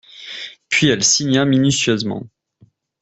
Puis 0.69 0.87
elle 0.87 1.03
signa 1.03 1.45
minutieusement. 1.45 2.25